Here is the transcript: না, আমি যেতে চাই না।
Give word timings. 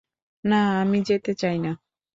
না, 0.43 0.59
আমি 0.81 0.99
যেতে 1.03 1.31
চাই 1.33 1.57
না। 1.59 1.71